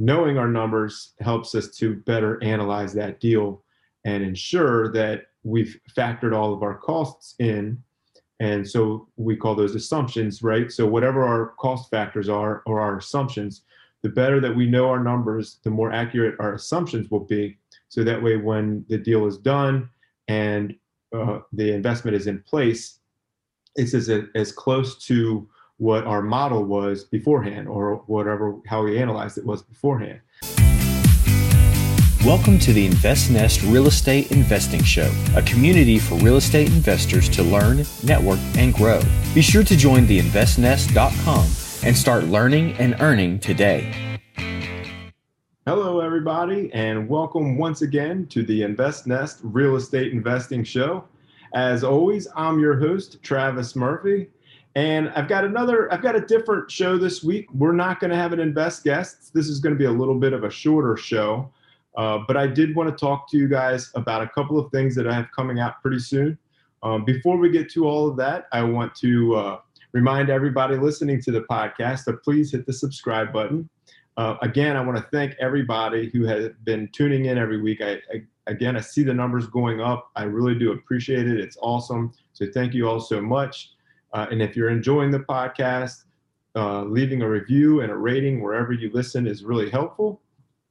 [0.00, 3.62] knowing our numbers helps us to better analyze that deal
[4.06, 7.80] and ensure that we've factored all of our costs in.
[8.40, 10.72] And so we call those assumptions, right?
[10.72, 13.62] So whatever our cost factors are or our assumptions,
[14.02, 17.58] the better that we know our numbers, the more accurate our assumptions will be.
[17.90, 19.90] So that way, when the deal is done
[20.28, 20.74] and
[21.14, 23.00] uh, the investment is in place,
[23.76, 25.46] it's as, as close to
[25.80, 30.20] what our model was beforehand or whatever, how we analyzed it was beforehand.
[32.22, 37.42] Welcome to the InvestNest Real Estate Investing Show, a community for real estate investors to
[37.42, 39.00] learn, network, and grow.
[39.34, 41.46] Be sure to join the investnest.com
[41.82, 44.18] and start learning and earning today.
[45.66, 51.04] Hello, everybody, and welcome once again to the InvestNest Real Estate Investing Show.
[51.54, 54.28] As always, I'm your host, Travis Murphy.
[54.76, 57.46] And I've got another, I've got a different show this week.
[57.52, 59.34] We're not going to have an invest guest.
[59.34, 61.50] This is going to be a little bit of a shorter show.
[61.96, 64.94] Uh, but I did want to talk to you guys about a couple of things
[64.94, 66.38] that I have coming out pretty soon.
[66.82, 69.60] Um, before we get to all of that, I want to uh,
[69.92, 73.68] remind everybody listening to the podcast to please hit the subscribe button.
[74.16, 77.80] Uh, again, I want to thank everybody who has been tuning in every week.
[77.80, 80.10] I, I, again, I see the numbers going up.
[80.14, 81.40] I really do appreciate it.
[81.40, 82.12] It's awesome.
[82.32, 83.72] So thank you all so much.
[84.12, 86.04] Uh, and if you're enjoying the podcast,
[86.56, 90.20] uh, leaving a review and a rating wherever you listen is really helpful.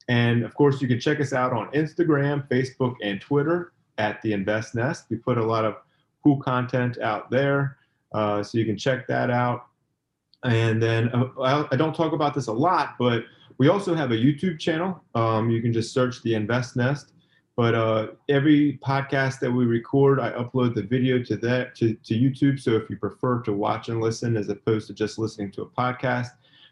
[0.10, 4.34] And of course, you can check us out on Instagram, Facebook, and Twitter at the
[4.34, 5.06] Invest Nest.
[5.10, 5.78] We put a lot of
[6.24, 7.78] cool content out there,
[8.14, 9.68] uh, so you can check that out.
[10.44, 13.24] And then uh, I don't talk about this a lot, but
[13.58, 15.04] we also have a YouTube channel.
[15.16, 17.12] Um, you can just search the Invest Nest.
[17.60, 22.14] But uh, every podcast that we record, I upload the video to that to, to
[22.14, 22.58] YouTube.
[22.58, 25.66] So if you prefer to watch and listen as opposed to just listening to a
[25.66, 26.30] podcast,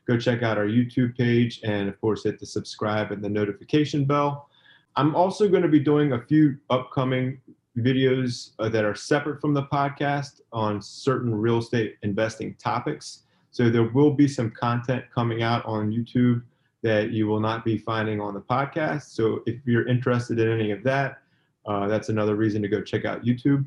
[0.08, 4.06] go check out our YouTube page and of course hit the subscribe and the notification
[4.06, 4.50] bell.
[4.96, 7.42] I'm also going to be doing a few upcoming
[7.78, 13.24] videos uh, that are separate from the podcast on certain real estate investing topics.
[13.52, 16.44] So there will be some content coming out on YouTube
[16.88, 19.10] that you will not be finding on the podcast.
[19.14, 21.18] So if you're interested in any of that,
[21.66, 23.66] uh, that's another reason to go check out YouTube.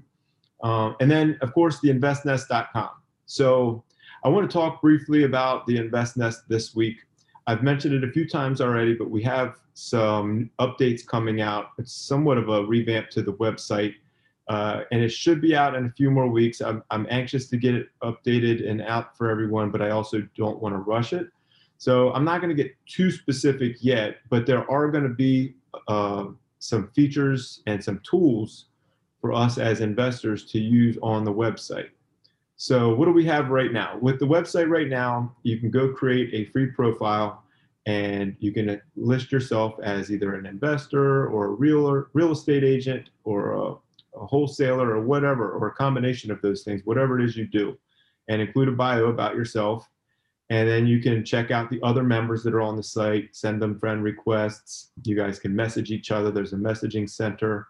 [0.62, 2.88] Um, and then, of course, the investnest.com.
[3.26, 3.84] So
[4.24, 6.96] I want to talk briefly about the InvestNest this week.
[7.46, 11.72] I've mentioned it a few times already, but we have some updates coming out.
[11.78, 13.96] It's somewhat of a revamp to the website,
[14.48, 16.62] uh, and it should be out in a few more weeks.
[16.62, 20.60] I'm, I'm anxious to get it updated and out for everyone, but I also don't
[20.60, 21.28] want to rush it.
[21.80, 25.54] So I'm not going to get too specific yet, but there are going to be
[25.88, 26.26] uh,
[26.58, 28.66] some features and some tools
[29.22, 31.88] for us as investors to use on the website.
[32.56, 33.96] So what do we have right now?
[33.98, 37.44] With the website right now, you can go create a free profile
[37.86, 43.08] and you can list yourself as either an investor or a real, real estate agent
[43.24, 43.70] or a,
[44.20, 47.78] a wholesaler or whatever, or a combination of those things, whatever it is you do,
[48.28, 49.88] and include a bio about yourself
[50.50, 53.62] and then you can check out the other members that are on the site, send
[53.62, 54.90] them friend requests.
[55.04, 56.32] You guys can message each other.
[56.32, 57.68] There's a messaging center.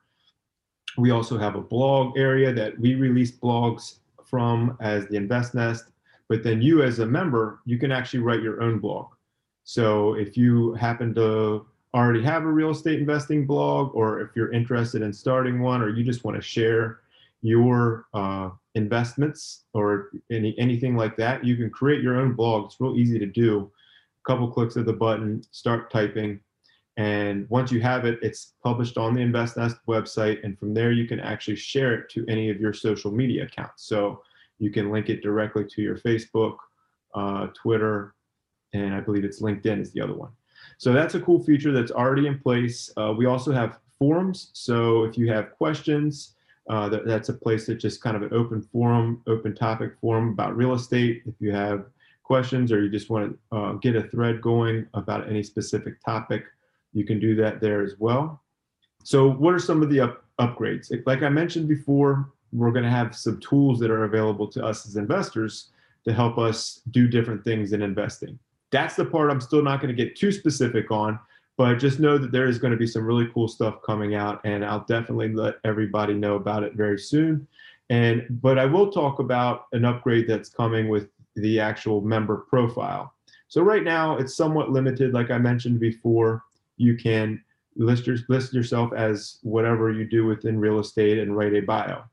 [0.96, 5.92] We also have a blog area that we release blogs from as the Invest Nest.
[6.30, 9.08] But then you, as a member, you can actually write your own blog.
[9.64, 14.52] So if you happen to already have a real estate investing blog, or if you're
[14.52, 17.00] interested in starting one, or you just want to share
[17.42, 22.66] your uh, investments or any anything like that, you can create your own blog.
[22.66, 23.70] It's real easy to do.
[24.24, 26.40] A couple clicks of the button, start typing,
[26.96, 31.06] and once you have it, it's published on the InvestNest website, and from there you
[31.06, 33.84] can actually share it to any of your social media accounts.
[33.84, 34.22] So
[34.58, 36.56] you can link it directly to your Facebook,
[37.14, 38.14] uh, Twitter,
[38.74, 40.30] and I believe it's LinkedIn is the other one.
[40.76, 42.92] So that's a cool feature that's already in place.
[42.96, 44.50] Uh, we also have forums.
[44.52, 46.34] So if you have questions,
[46.70, 50.28] uh, that, that's a place that just kind of an open forum, open topic forum
[50.28, 51.20] about real estate.
[51.26, 51.86] If you have
[52.22, 56.44] questions or you just want to uh, get a thread going about any specific topic,
[56.92, 58.40] you can do that there as well.
[59.02, 60.92] So, what are some of the up- upgrades?
[61.06, 64.86] Like I mentioned before, we're going to have some tools that are available to us
[64.86, 65.70] as investors
[66.04, 68.38] to help us do different things in investing.
[68.70, 71.18] That's the part I'm still not going to get too specific on
[71.60, 74.40] but just know that there is going to be some really cool stuff coming out
[74.44, 77.46] and i'll definitely let everybody know about it very soon.
[77.90, 83.12] And but i will talk about an upgrade that's coming with the actual member profile.
[83.48, 86.44] So right now it's somewhat limited like i mentioned before.
[86.78, 87.44] You can
[87.76, 92.04] list, your, list yourself as whatever you do within real estate and write a bio.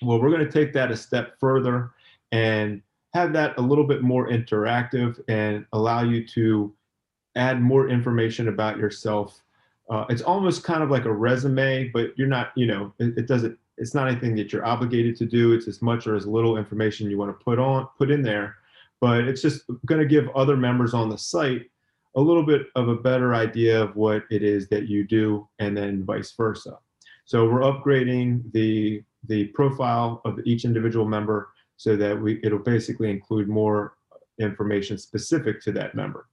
[0.00, 1.90] Well we're going to take that a step further
[2.30, 2.80] and
[3.14, 6.72] have that a little bit more interactive and allow you to
[7.36, 9.42] add more information about yourself.
[9.88, 13.26] Uh, it's almost kind of like a resume, but you're not, you know, it, it,
[13.28, 15.52] doesn't, it's not anything that you're obligated to do.
[15.52, 18.56] It's as much or as little information you want to put on, put in there,
[19.00, 21.70] but it's just going to give other members on the site
[22.16, 25.76] a little bit of a better idea of what it is that you do and
[25.76, 26.78] then vice versa.
[27.26, 33.10] So we're upgrading the, the profile of each individual member so that we, it'll basically
[33.10, 33.96] include more
[34.40, 36.26] information specific to that member.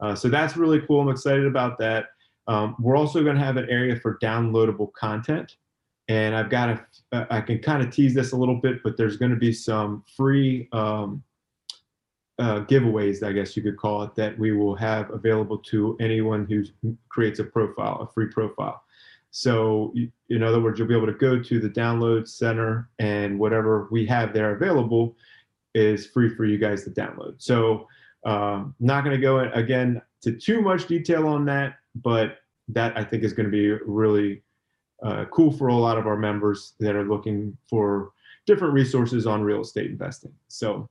[0.00, 1.00] Uh, so that's really cool.
[1.00, 2.06] I'm excited about that.
[2.46, 5.56] Um, we're also going to have an area for downloadable content.
[6.08, 8.96] And I've got a, uh, I can kind of tease this a little bit, but
[8.96, 11.22] there's going to be some free um,
[12.38, 16.46] uh, giveaways, I guess you could call it, that we will have available to anyone
[16.46, 16.64] who
[17.08, 18.82] creates a profile, a free profile.
[19.30, 19.92] So,
[20.30, 24.06] in other words, you'll be able to go to the download center and whatever we
[24.06, 25.16] have there available
[25.74, 27.34] is free for you guys to download.
[27.38, 27.86] So,
[28.24, 32.38] um, not going to go in, again to too much detail on that, but
[32.68, 34.42] that I think is going to be really
[35.02, 38.12] uh, cool for a lot of our members that are looking for
[38.46, 40.32] different resources on real estate investing.
[40.48, 40.88] So,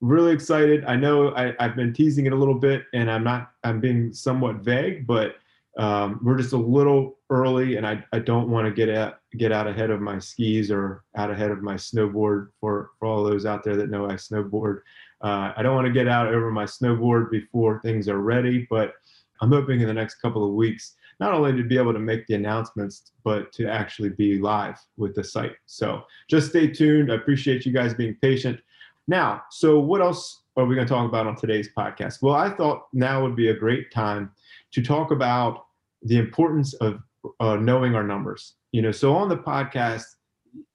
[0.00, 0.84] really excited.
[0.84, 3.52] I know I, have been teasing it a little bit, and I'm not.
[3.64, 5.36] I'm being somewhat vague, but
[5.78, 9.52] um, we're just a little early, and I, I don't want to get out get
[9.52, 12.48] out ahead of my skis or out ahead of my snowboard.
[12.60, 14.80] For for all those out there that know I snowboard,
[15.22, 18.66] uh, I don't want to get out over my snowboard before things are ready.
[18.68, 18.94] But
[19.40, 22.26] I'm hoping in the next couple of weeks, not only to be able to make
[22.26, 25.56] the announcements, but to actually be live with the site.
[25.66, 27.10] So just stay tuned.
[27.10, 28.60] I appreciate you guys being patient.
[29.08, 32.22] Now, so what else are we going to talk about on today's podcast?
[32.22, 34.32] Well, I thought now would be a great time
[34.72, 35.66] to talk about
[36.02, 37.00] the importance of
[37.40, 38.54] uh, knowing our numbers.
[38.72, 40.04] You know, so on the podcast,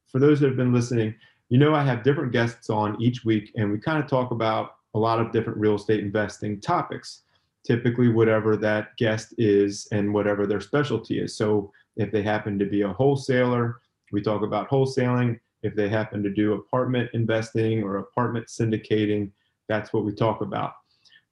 [0.07, 1.15] for those that have been listening,
[1.51, 4.75] you know, I have different guests on each week, and we kind of talk about
[4.95, 7.23] a lot of different real estate investing topics,
[7.65, 11.35] typically, whatever that guest is and whatever their specialty is.
[11.35, 13.81] So, if they happen to be a wholesaler,
[14.13, 19.31] we talk about wholesaling if they happen to do apartment investing or apartment syndicating,
[19.67, 20.73] that's what we talk about.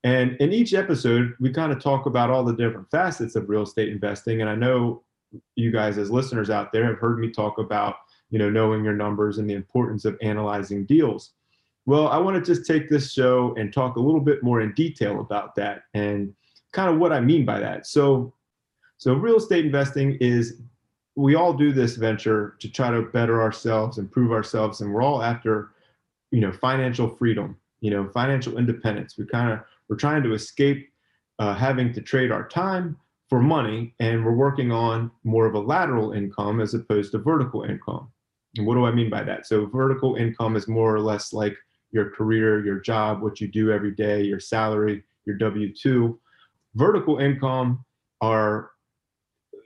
[0.03, 3.63] And in each episode, we kind of talk about all the different facets of real
[3.63, 4.41] estate investing.
[4.41, 5.03] And I know
[5.55, 7.95] you guys, as listeners out there, have heard me talk about
[8.29, 11.31] you know knowing your numbers and the importance of analyzing deals.
[11.85, 14.73] Well, I want to just take this show and talk a little bit more in
[14.73, 16.33] detail about that and
[16.71, 17.87] kind of what I mean by that.
[17.87, 18.33] So,
[18.97, 20.61] so real estate investing is
[21.15, 25.23] we all do this venture to try to better ourselves, improve ourselves, and we're all
[25.23, 25.71] after,
[26.31, 29.17] you know, financial freedom, you know, financial independence.
[29.17, 29.59] We kind of
[29.89, 30.89] we're trying to escape
[31.39, 32.97] uh, having to trade our time
[33.29, 37.63] for money, and we're working on more of a lateral income as opposed to vertical
[37.63, 38.11] income.
[38.57, 39.45] And what do I mean by that?
[39.45, 41.55] So vertical income is more or less like
[41.91, 46.19] your career, your job, what you do every day, your salary, your W two.
[46.75, 47.85] Vertical income
[48.21, 48.71] are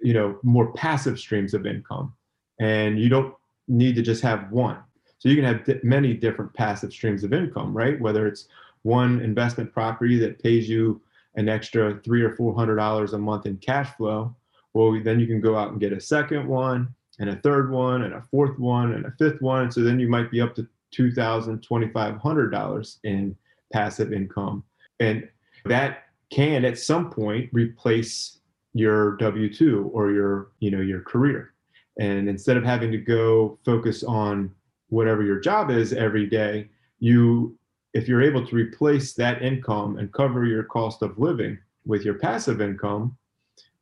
[0.03, 2.13] you know more passive streams of income
[2.59, 3.33] and you don't
[3.68, 4.77] need to just have one
[5.18, 8.47] so you can have many different passive streams of income right whether it's
[8.83, 11.01] one investment property that pays you
[11.35, 14.35] an extra three or four hundred dollars a month in cash flow
[14.74, 18.04] well then you can go out and get a second one and a third one
[18.04, 19.71] and a fourth one and a fifth one.
[19.71, 23.36] So then you might be up to two thousand twenty five hundred dollars in
[23.71, 24.63] passive income.
[25.00, 25.27] And
[25.65, 28.39] that can at some point replace
[28.74, 31.54] your w2 or your you know your career.
[31.99, 34.52] And instead of having to go focus on
[34.90, 37.57] whatever your job is every day you
[37.94, 42.16] if you're able to replace that income and cover your cost of living with your
[42.16, 43.16] passive income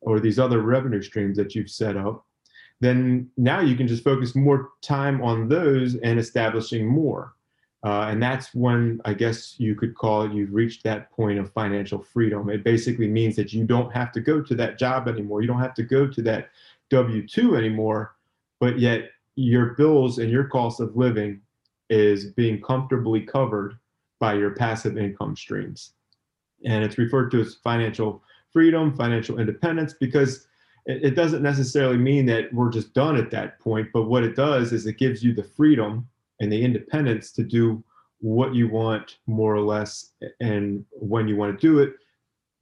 [0.02, 2.26] or these other revenue streams that you've set up
[2.82, 7.34] then now you can just focus more time on those and establishing more
[7.84, 11.52] uh, and that's when I guess you could call it you've reached that point of
[11.52, 12.48] financial freedom.
[12.48, 15.40] It basically means that you don't have to go to that job anymore.
[15.40, 16.50] You don't have to go to that
[16.90, 18.14] W 2 anymore,
[18.60, 21.40] but yet your bills and your cost of living
[21.90, 23.76] is being comfortably covered
[24.20, 25.94] by your passive income streams.
[26.64, 28.22] And it's referred to as financial
[28.52, 30.46] freedom, financial independence, because
[30.86, 34.72] it doesn't necessarily mean that we're just done at that point, but what it does
[34.72, 36.08] is it gives you the freedom
[36.40, 37.82] and the independence to do
[38.18, 40.10] what you want more or less
[40.40, 41.94] and when you want to do it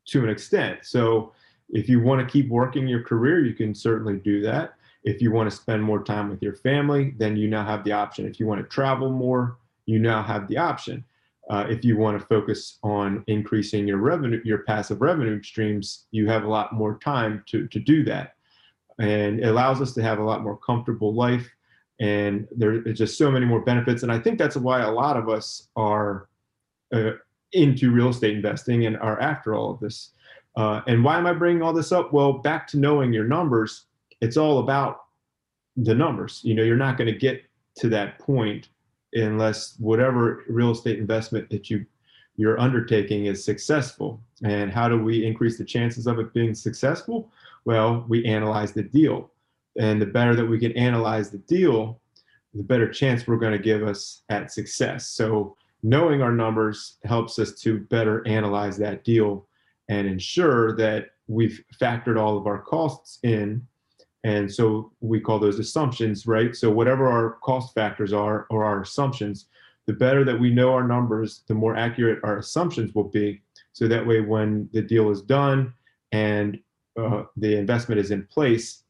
[0.06, 0.80] to an extent.
[0.82, 1.32] So
[1.70, 4.74] if you want to keep working your career, you can certainly do that.
[5.04, 7.92] If you want to spend more time with your family, then you now have the
[7.92, 8.26] option.
[8.26, 11.04] If you want to travel more, you now have the option.
[11.50, 16.28] Uh, if you want to focus on increasing your revenue, your passive revenue streams, you
[16.28, 18.34] have a lot more time to, to do that.
[18.98, 21.48] And it allows us to have a lot more comfortable life
[21.98, 25.28] and there's just so many more benefits and i think that's why a lot of
[25.28, 26.28] us are
[26.94, 27.12] uh,
[27.52, 30.12] into real estate investing and are after all of this
[30.56, 32.12] Uh, and why am I bringing all this up?
[32.12, 33.86] Well, back to knowing your numbers,
[34.20, 35.04] it's all about
[35.76, 36.40] the numbers.
[36.42, 37.44] You know, you're not going to get
[37.76, 38.68] to that point
[39.12, 41.84] unless whatever real estate investment that you
[42.36, 44.18] you're undertaking is successful.
[44.44, 47.30] And how do we increase the chances of it being successful?
[47.66, 49.30] Well, we analyze the deal.
[49.78, 52.00] And the better that we can analyze the deal,
[52.54, 55.10] the better chance we're going to give us at success.
[55.10, 59.46] So knowing our numbers helps us to better analyze that deal
[59.88, 63.66] and ensure that we've factored all of our costs in.
[64.24, 66.54] And so we call those assumptions, right?
[66.54, 69.46] So whatever our cost factors are or our assumptions,
[69.86, 73.40] the better that we know our numbers, the more accurate our assumptions will be.
[73.72, 75.72] So that way, when the deal is done
[76.12, 76.58] and
[76.98, 78.82] uh, the investment is in place,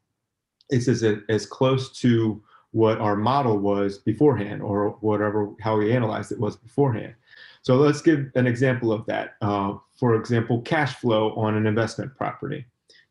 [0.71, 6.31] it's as, as close to what our model was beforehand or whatever how we analyzed
[6.31, 7.15] it was beforehand
[7.63, 12.15] so let's give an example of that uh, for example cash flow on an investment
[12.17, 12.65] property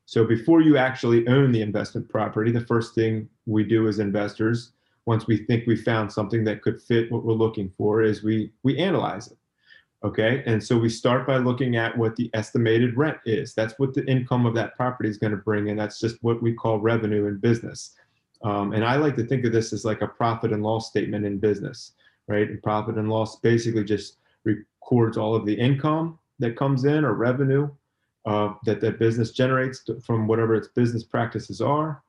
[0.10, 4.72] so before you actually own the investment property the first thing we do as investors
[5.06, 8.51] once we think we found something that could fit what we're looking for is we
[8.63, 9.38] we analyze it
[10.04, 10.44] okay?
[10.46, 13.54] And so we start by looking at what the estimated rent is.
[13.54, 15.78] That's what the income of that property is going to bring in.
[15.78, 17.96] That's just what we call revenue in business.
[18.44, 21.25] Um, and I like to think of this as like a profit and loss statement
[21.25, 21.94] in business,
[22.28, 22.50] right?
[22.50, 27.13] And profit and loss basically just records all of the income that comes in or
[27.13, 27.70] revenue
[28.26, 32.04] uh, that that business generates from whatever its business practices are,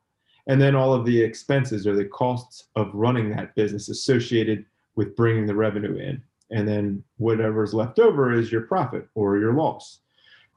[0.48, 4.64] and then all of the expenses or the costs of running that business associated
[4.96, 6.22] with bringing the revenue in.
[6.50, 10.00] And then whatever's left over is your profit or your loss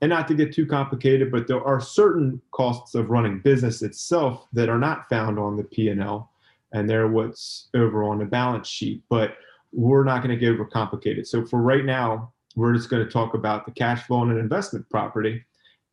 [0.03, 4.49] and not to get too complicated, but there are certain costs of running business itself
[4.51, 6.29] that are not found on the P&L,
[6.73, 9.01] and they're what's over on the balance sheet.
[9.07, 9.37] But
[9.71, 11.25] we're not going to get over complicated.
[11.25, 14.37] So for right now, we're just going to talk about the cash flow on an
[14.37, 15.43] investment property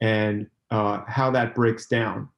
[0.00, 2.28] and uh, how that breaks down.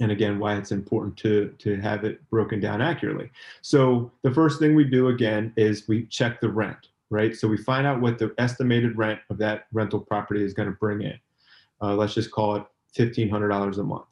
[0.00, 3.30] And again, why it's important to, to have it broken down accurately.
[3.60, 7.36] So the first thing we do again is we check the rent right?
[7.36, 10.76] So we find out what the estimated rent of that rental property is going to
[10.76, 11.18] bring in.
[11.82, 12.64] Uh, let's just call it
[12.96, 14.04] $1,500 a month.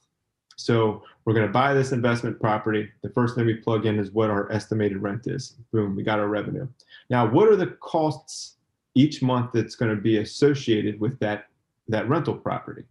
[0.57, 2.89] So we're going to buy this investment property.
[3.03, 5.55] The first thing we plug in is what our estimated rent is.
[5.73, 6.67] Boom, we got our revenue.
[7.11, 8.57] Now, what are the costs
[8.95, 11.47] each month that's going to be associated with that,
[11.89, 12.85] that rental property?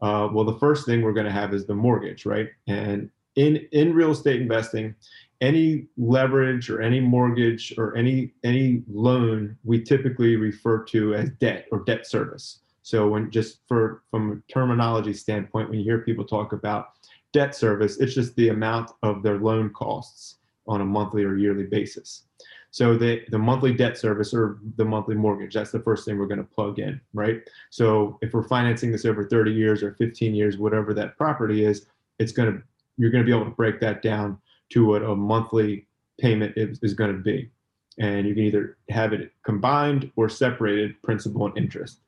[0.00, 2.48] Uh, well, the first thing we're going to have is the mortgage, right?
[2.66, 4.94] And in, in real estate investing,
[5.40, 11.66] any leverage or any mortgage or any any loan we typically refer to as debt
[11.72, 16.24] or debt service so when just for from a terminology standpoint when you hear people
[16.24, 16.90] talk about
[17.32, 21.64] debt service it's just the amount of their loan costs on a monthly or yearly
[21.64, 22.24] basis
[22.70, 26.26] so the the monthly debt service or the monthly mortgage that's the first thing we're
[26.26, 30.34] going to plug in right so if we're financing this over 30 years or 15
[30.34, 31.86] years whatever that property is
[32.18, 32.62] it's going to
[33.00, 34.38] you're going to be able to break that down
[34.70, 35.86] to what a monthly
[36.18, 37.50] payment is, is going to be.
[37.98, 42.00] And you can either have it combined or separated principal and interest.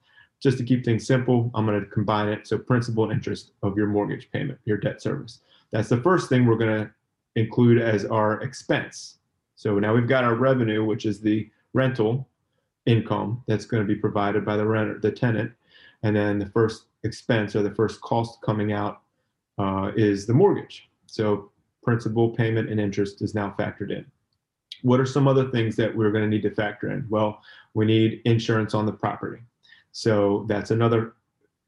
[0.43, 2.47] Just to keep things simple, I'm going to combine it.
[2.47, 5.41] So principal and interest of your mortgage payment, your debt service.
[5.71, 6.91] That's the first thing we're going to
[7.37, 9.19] include as our expense.
[9.63, 12.29] So now we've got our revenue, which is the rental
[12.85, 15.53] income that's going to be provided by the renter, the tenant.
[16.03, 19.03] And then the first expense or the first cost coming out
[19.59, 20.91] uh, is the mortgage.
[21.07, 21.53] So
[21.85, 24.05] principal payment and interest is now factored in.
[24.83, 27.07] What are some other things that we're going to need to factor in?
[27.09, 27.41] Well,
[27.75, 29.45] we need insurance on the property.
[29.93, 31.15] So that's another,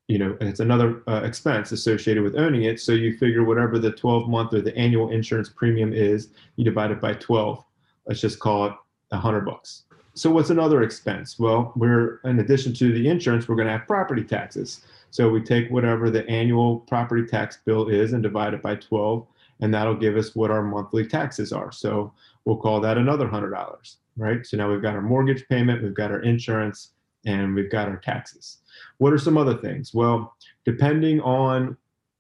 [0.09, 2.81] you know, it's another uh, expense associated with owning it.
[2.81, 6.91] So you figure whatever the 12 month or the annual insurance premium is, you divide
[6.91, 7.65] it by 12.
[8.07, 8.73] Let's just call it
[9.11, 9.85] a hundred bucks.
[10.15, 11.39] So what's another expense?
[11.39, 14.83] Well, we're in addition to the insurance, we're going to have property taxes.
[15.11, 19.27] So we take whatever the annual property tax bill is and divide it by 12
[19.61, 21.73] and that'll give us what our monthly taxes are.
[21.73, 22.13] So
[22.45, 24.45] we'll call that another $100, right?
[24.45, 26.91] So now we've got our mortgage payment, we've got our insurance,
[27.27, 28.59] and we've got our taxes.
[28.99, 29.95] What are some other things?
[29.95, 30.35] Well,
[30.65, 31.77] depending on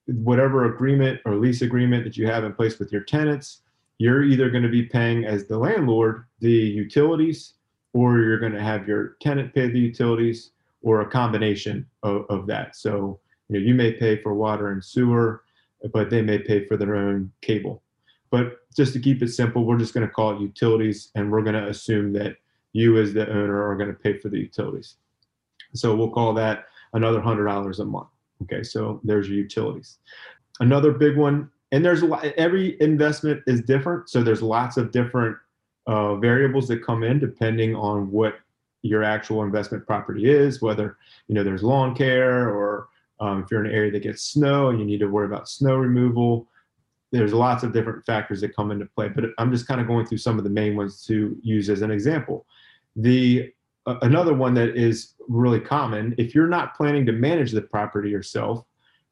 [0.06, 3.62] whatever agreement or lease agreement that you have in place with your tenants,
[3.98, 7.54] you're either going to be paying as the landlord the utilities,
[7.92, 10.50] or you're going to have your tenant pay the utilities,
[10.82, 12.76] or a combination of, of that.
[12.76, 15.44] So you know you may pay for water and sewer,
[15.92, 17.82] but they may pay for their own cable.
[18.30, 21.42] But just to keep it simple, we're just going to call it utilities, and we're
[21.42, 22.36] going to assume that
[22.72, 24.96] you, as the owner, are going to pay for the utilities.
[25.74, 28.08] So we'll call that another hundred dollars a month.
[28.42, 29.98] Okay, so there's your utilities.
[30.60, 32.02] Another big one, and there's
[32.46, 35.36] every investment is different, so there's lots of different
[35.92, 38.34] uh, variables that come in depending on what
[38.82, 40.96] your actual investment property is, whether
[41.28, 42.88] you know there's lawn care or
[43.24, 45.48] Um, if you're in an area that gets snow and you need to worry about
[45.48, 46.30] snow removal,
[47.14, 49.08] there's lots of different factors that come into play.
[49.16, 51.14] But I'm just kind of going through some of the main ones to
[51.54, 52.36] use as an example.
[53.06, 53.24] The
[53.88, 54.96] uh, another one that is
[55.40, 58.56] really common if you're not planning to manage the property yourself,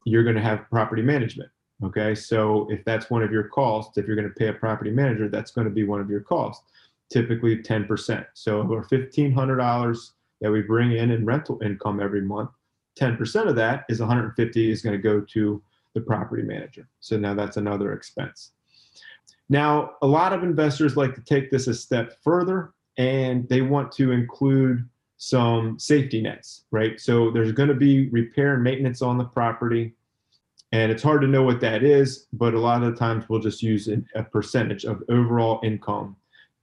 [0.09, 1.51] you're going to have property management.
[1.81, 4.91] Okay, so if that's one of your costs, if you're going to pay a property
[4.91, 6.63] manager, that's going to be one of your costs,
[7.11, 8.25] typically 10%.
[8.33, 10.11] So our $1,500
[10.41, 12.51] that we bring in in rental income every month,
[12.99, 15.61] 10% of that is 150 is going to go to
[15.93, 16.87] the property manager.
[16.99, 18.51] So now that's another expense.
[19.49, 23.91] Now, a lot of investors like to take this a step further and they want
[23.93, 24.87] to include
[25.17, 26.99] some safety nets, right?
[26.99, 29.93] So there's going to be repair and maintenance on the property
[30.73, 33.61] and it's hard to know what that is, but a lot of times we'll just
[33.61, 36.15] use an, a percentage of overall income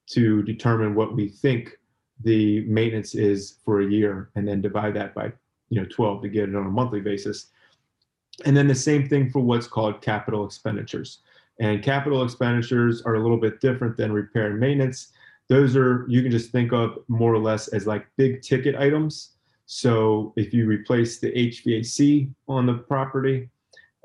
[0.09, 1.79] to determine what we think
[2.25, 5.33] the maintenance is for a year and then divide that by
[5.69, 7.47] you know 12 to get it on a monthly basis.
[8.45, 11.21] And then the same thing for what's called capital expenditures.
[11.61, 15.13] And capital expenditures are a little bit different than repair and maintenance.
[15.49, 19.37] Those are, you can just think of more or less as like big ticket items.
[19.67, 23.49] So if you replace the HVAC on the property,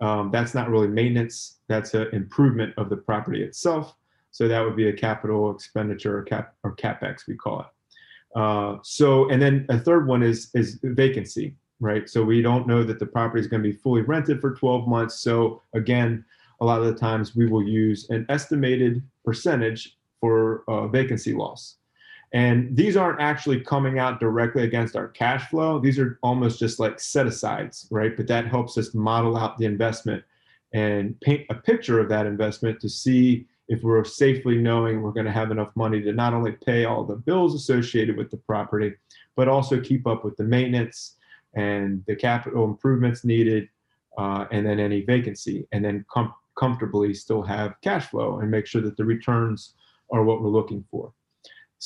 [0.01, 1.59] um, that's not really maintenance.
[1.67, 3.95] That's an improvement of the property itself.
[4.31, 7.67] So that would be a capital expenditure or cap or capex we call it.
[8.37, 12.09] Uh, so and then a third one is is vacancy, right?
[12.09, 14.87] So we don't know that the property is going to be fully rented for 12
[14.87, 15.21] months.
[15.21, 16.25] So again,
[16.59, 21.77] a lot of the times we will use an estimated percentage for uh, vacancy loss.
[22.35, 25.79] And these aren't actually coming out directly against our cash flow.
[25.79, 28.15] These are almost just like set asides, right?
[28.15, 30.21] But that helps us model out the investment
[30.73, 35.25] and paint a picture of that investment to see if we're safely knowing we're going
[35.25, 38.93] to have enough money to not only pay all the bills associated with the property,
[39.37, 41.15] but also keep up with the maintenance
[41.53, 43.69] and the capital improvements needed,
[44.17, 48.67] uh, and then any vacancy, and then com- comfortably still have cash flow and make
[48.67, 49.75] sure that the returns
[50.11, 51.13] are what we're looking for.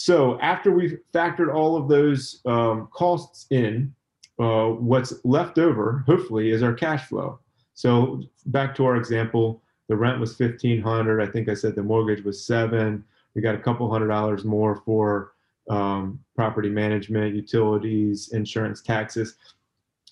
[0.02, 3.94] So after we've factored all of those um, costs in,
[4.40, 7.38] uh, what's left over, hopefully, is our cash flow.
[7.74, 11.22] So back to our example, the rent was fifteen hundred.
[11.22, 13.04] I think I said the mortgage was seven.
[13.36, 15.34] We got a couple hundred dollars more for
[15.70, 19.36] um, property management, utilities, insurance, taxes.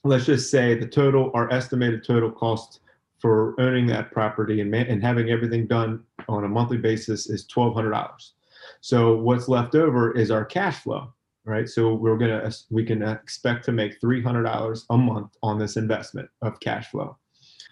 [0.04, 2.82] Let's just say the total, our estimated total cost
[3.20, 7.74] for owning that property and, and having everything done on a monthly basis is twelve
[7.74, 8.34] hundred dollars.
[8.88, 11.12] So what's left over is our cash flow,
[11.44, 11.68] right?
[11.68, 15.76] So we're gonna we can expect to make three hundred dollars a month on this
[15.76, 17.18] investment of cash flow.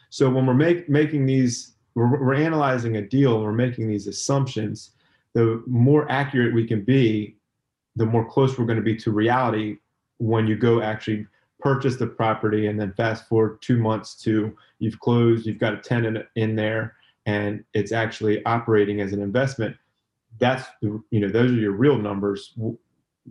[0.10, 4.92] So when we're make, making these, we're, we're analyzing a deal, we're making these assumptions.
[5.32, 7.38] The more accurate we can be,
[7.96, 9.78] the more close we're going to be to reality
[10.18, 11.26] when you go actually
[11.62, 15.78] purchase the property and then fast forward two months to you've closed, you've got a
[15.78, 19.78] tenant in there, and it's actually operating as an investment
[20.40, 22.54] that's the, you know those are your real numbers.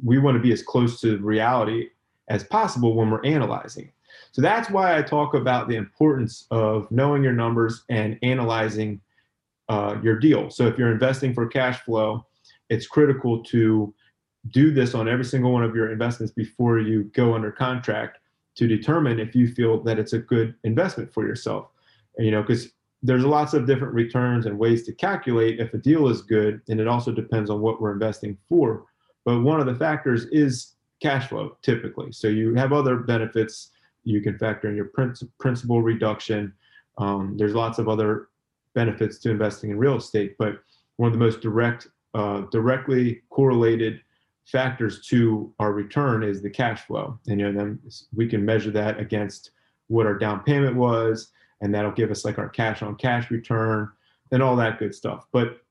[0.02, 1.88] We want to be as close to reality
[2.28, 3.92] as possible when we're analyzing.
[4.32, 9.00] So that's why i talk about the importance of knowing your numbers and analyzing
[9.68, 10.50] uh, your deal.
[10.50, 12.24] So if you're investing for cash flow
[12.70, 13.94] it's critical to
[14.48, 18.18] do this on every single one of your investments before you go under contract
[18.56, 21.68] to determine if you feel that it's a good investment for yourself.
[22.18, 22.70] You know because
[23.04, 26.80] there's lots of different returns and ways to calculate if a deal is good, and
[26.80, 28.86] it also depends on what we're investing for.
[29.26, 32.12] But one of the factors is cash flow typically.
[32.12, 33.70] So you have other benefits.
[34.04, 34.90] You can factor in your
[35.38, 36.54] principal reduction.
[36.96, 38.28] Um, there's lots of other
[38.74, 40.60] benefits to investing in real estate, but
[40.96, 44.00] one of the most direct, uh, directly correlated
[44.46, 47.18] factors to our return is the cash flow.
[47.26, 47.78] And you know, then
[48.14, 49.50] we can measure that against
[49.88, 51.32] what our down payment was,
[51.64, 53.90] and that'll give us like our cash on cash return
[54.30, 55.26] and all that good stuff.
[55.32, 55.62] But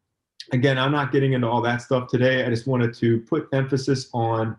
[0.51, 2.43] again, I'm not getting into all that stuff today.
[2.43, 4.57] I just wanted to put emphasis on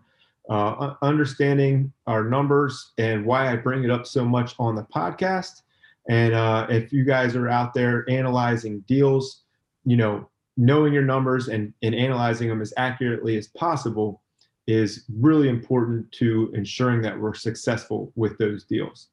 [0.49, 5.61] uh, understanding our numbers and why I bring it up so much on the podcast.
[6.07, 9.43] And uh, if you guys are out there analyzing deals,
[9.83, 14.21] you know, knowing your numbers and, and analyzing them as accurately as possible
[14.67, 19.09] is really important to ensuring that we're successful with those deals.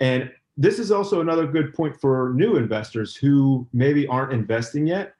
[0.00, 5.14] And this is also another good point for new investors who maybe aren't investing yet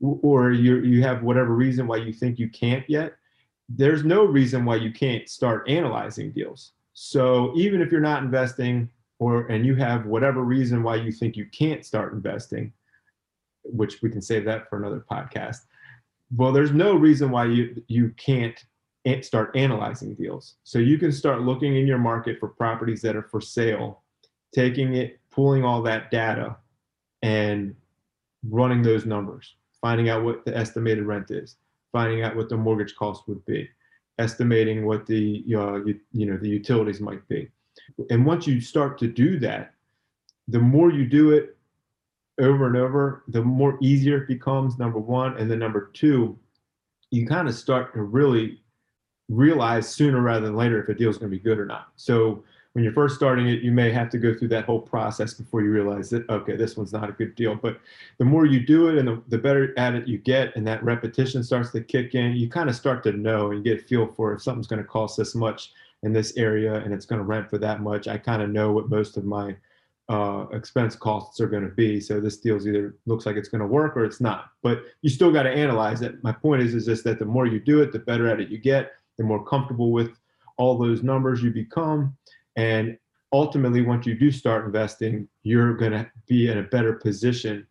[0.00, 3.14] or you you have whatever reason why you think you can't yet.
[3.68, 6.72] There's no reason why you can't start analyzing deals.
[6.92, 11.36] So even if you're not investing or and you have whatever reason why you think
[11.36, 12.72] you can't start investing
[13.62, 15.60] which we can save that for another podcast
[16.36, 18.64] well there's no reason why you you can't
[19.20, 20.56] start analyzing deals.
[20.64, 24.02] So you can start looking in your market for properties that are for sale
[24.54, 26.56] taking it, pulling all that data,
[27.22, 27.74] and
[28.48, 31.56] running those numbers, finding out what the estimated rent is,
[31.92, 33.68] finding out what the mortgage cost would be,
[34.18, 37.48] estimating what the uh, you, you know the utilities might be.
[38.10, 39.74] And once you start to do that,
[40.48, 41.56] the more you do it
[42.40, 44.78] over and over, the more easier it becomes.
[44.78, 46.38] Number one, and then number two,
[47.10, 48.60] you kind of start to really
[49.28, 51.88] realize sooner rather than later if a deal is going to be good or not.
[51.96, 55.32] So when you're first starting it, you may have to go through that whole process
[55.32, 57.54] before you realize that, okay, this one's not a good deal.
[57.54, 57.78] But
[58.18, 60.82] the more you do it and the, the better at it you get, and that
[60.82, 64.08] repetition starts to kick in, you kind of start to know and get a feel
[64.08, 67.24] for if something's going to cost this much in this area and it's going to
[67.24, 68.08] rent for that much.
[68.08, 69.54] I kind of know what most of my
[70.08, 72.00] uh, expense costs are going to be.
[72.00, 74.46] So this deal's either looks like it's going to work or it's not.
[74.64, 76.24] But you still got to analyze it.
[76.24, 78.48] My point is, is just that the more you do it, the better at it
[78.48, 80.18] you get, the more comfortable with
[80.56, 82.16] all those numbers you become
[82.56, 82.98] and
[83.32, 87.66] ultimately, once you do start investing, you're going to be in a better position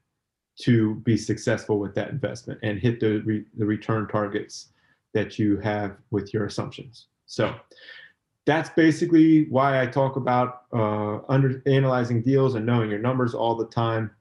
[0.61, 4.69] to be successful with that investment and hit the, re- the return targets
[5.13, 7.07] that you have with your assumptions.
[7.25, 7.55] So
[8.45, 13.55] that's basically why I talk about uh, under analyzing deals and knowing your numbers all
[13.55, 14.11] the time.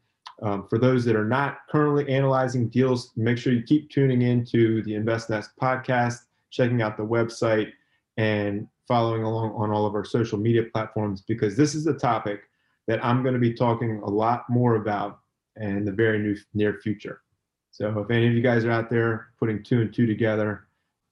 [0.42, 4.44] Um, for those that are not currently analyzing deals, make sure you keep tuning in
[4.46, 6.20] to the InvestNest podcast,
[6.50, 7.72] checking out the website,
[8.16, 12.42] and following along on all of our social media platforms because this is a topic
[12.86, 15.20] that I'm going to be talking a lot more about
[15.56, 17.22] in the very new, near future.
[17.70, 20.66] So if any of you guys are out there putting two and two together,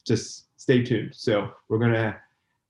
[0.06, 1.14] just stay tuned.
[1.14, 2.16] So we're going to,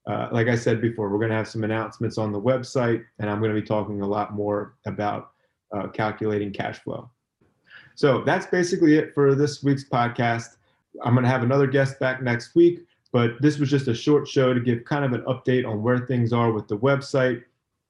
[0.06, 3.28] uh, like I said before, we're going to have some announcements on the website, and
[3.28, 5.32] I'm going to be talking a lot more about
[5.74, 7.10] uh, calculating cash flow.
[7.94, 10.56] So that's basically it for this week's podcast.
[11.04, 12.86] I'm going to have another guest back next week.
[13.12, 16.06] But this was just a short show to give kind of an update on where
[16.06, 17.42] things are with the website.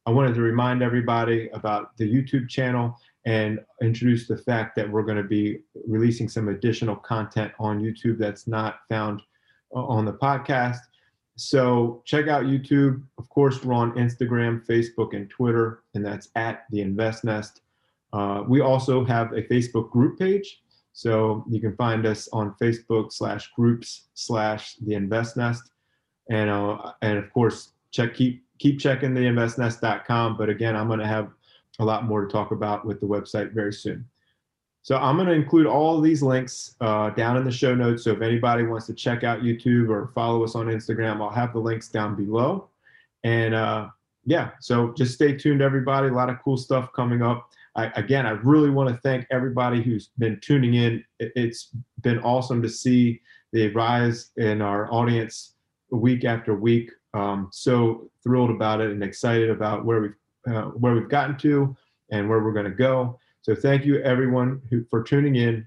[0.07, 5.03] I wanted to remind everybody about the YouTube channel and introduce the fact that we're
[5.03, 9.21] going to be releasing some additional content on YouTube that's not found
[9.73, 10.79] on the podcast.
[11.37, 13.03] So check out YouTube.
[13.19, 17.61] Of course, we're on Instagram, Facebook, and Twitter, and that's at the Invest Nest.
[18.13, 20.63] Uh, we also have a Facebook group page.
[20.93, 25.71] So you can find us on Facebook slash groups slash the Invest Nest,
[26.29, 30.37] and uh, and of course check keep keep checking the investnest.com.
[30.37, 31.31] But again, I'm going to have
[31.79, 34.05] a lot more to talk about with the website very soon.
[34.83, 38.05] So I'm going to include all these links uh, down in the show notes.
[38.05, 41.53] So if anybody wants to check out YouTube or follow us on Instagram, I'll have
[41.53, 42.69] the links down below.
[43.23, 43.89] And uh,
[44.25, 46.09] yeah, so just stay tuned, everybody.
[46.09, 47.51] A lot of cool stuff coming up.
[47.77, 51.05] I, again, I really want to thank everybody who's been tuning in.
[51.19, 51.71] It's
[52.03, 53.21] been awesome to see
[53.53, 55.55] the rise in our audience
[55.91, 56.91] week after week.
[57.15, 60.15] Um, so thrilled about it and excited about where we've
[60.49, 61.77] uh, where we've gotten to
[62.11, 63.19] and where we're going to go.
[63.43, 65.67] So thank you everyone who, for tuning in.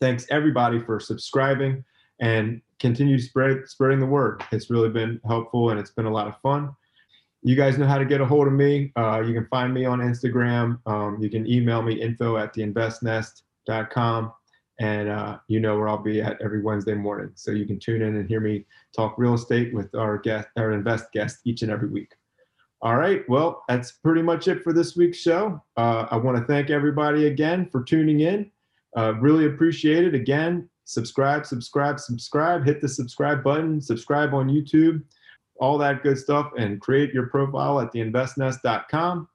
[0.00, 1.84] Thanks everybody for subscribing
[2.20, 4.42] and continue spread spreading the word.
[4.50, 6.70] It's really been helpful and it's been a lot of fun
[7.42, 8.92] you guys know how to get a hold of me.
[8.96, 10.78] Uh, you can find me on Instagram.
[10.86, 14.32] Um, you can email me info at theinvestnest.com.
[14.78, 17.32] And uh, you know where I'll be at every Wednesday morning.
[17.34, 18.64] So you can tune in and hear me
[18.96, 22.12] talk real estate with our guest, our invest guest each and every week.
[22.82, 23.28] All right.
[23.28, 25.62] Well, that's pretty much it for this week's show.
[25.76, 28.50] Uh, I want to thank everybody again for tuning in.
[28.96, 30.14] Uh, really appreciate it.
[30.14, 32.64] Again, subscribe, subscribe, subscribe.
[32.64, 33.82] Hit the subscribe button.
[33.82, 35.02] Subscribe on YouTube
[35.60, 39.28] all that good stuff, and create your profile at theinvestnest.com.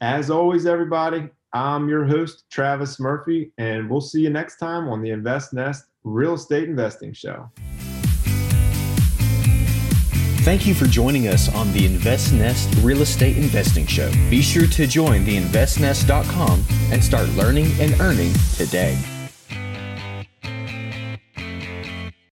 [0.00, 5.00] As always, everybody, I'm your host, Travis Murphy, and we'll see you next time on
[5.00, 7.50] the Invest Nest Real Estate Investing Show.
[10.46, 14.12] Thank you for joining us on the Invest Nest Real Estate Investing Show.
[14.30, 18.96] Be sure to join the investnest.com and start learning and earning today.